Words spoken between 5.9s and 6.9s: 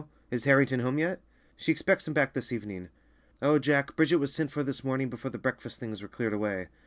were cleared away.